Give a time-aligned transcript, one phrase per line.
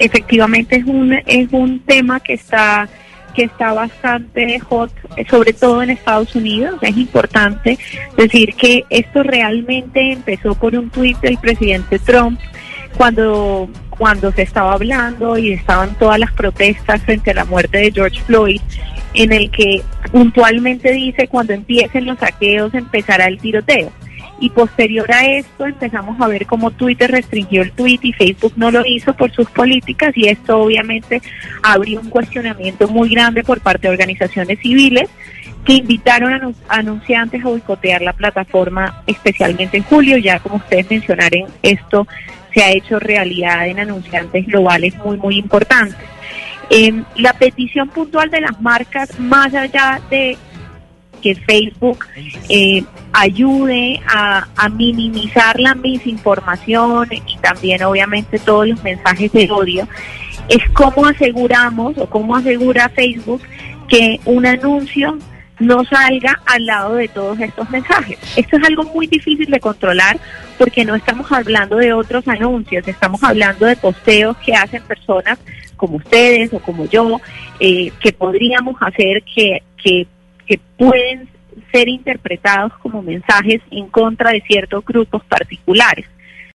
[0.00, 2.88] Efectivamente es un, es un tema que está
[3.34, 4.90] que está bastante hot,
[5.30, 6.76] sobre todo en Estados Unidos.
[6.82, 7.78] Es importante
[8.16, 12.40] decir que esto realmente empezó por un tuit del presidente Trump
[12.96, 17.92] cuando, cuando se estaba hablando y estaban todas las protestas frente a la muerte de
[17.92, 18.60] George Floyd,
[19.14, 23.92] en el que puntualmente dice cuando empiecen los saqueos empezará el tiroteo
[24.40, 28.70] y posterior a esto empezamos a ver cómo Twitter restringió el tweet y Facebook no
[28.70, 31.22] lo hizo por sus políticas y esto obviamente
[31.62, 35.08] abrió un cuestionamiento muy grande por parte de organizaciones civiles
[35.64, 41.44] que invitaron a anunciantes a boicotear la plataforma especialmente en julio, ya como ustedes mencionaron,
[41.62, 42.06] esto
[42.54, 45.98] se ha hecho realidad en anunciantes globales muy muy importantes.
[46.70, 50.36] Eh, la petición puntual de las marcas, más allá de
[51.20, 52.04] que Facebook
[52.48, 59.88] eh, ayude a, minimizar la misinformación y también obviamente todos los mensajes de odio,
[60.48, 63.42] es cómo aseguramos o cómo asegura Facebook
[63.88, 65.18] que un anuncio
[65.58, 68.18] no salga al lado de todos estos mensajes.
[68.36, 70.18] Esto es algo muy difícil de controlar
[70.56, 75.38] porque no estamos hablando de otros anuncios, estamos hablando de posteos que hacen personas
[75.76, 77.20] como ustedes o como yo,
[77.60, 80.06] eh, que podríamos hacer que, que
[80.48, 81.28] que pueden
[81.72, 86.06] ser interpretados como mensajes en contra de ciertos grupos particulares.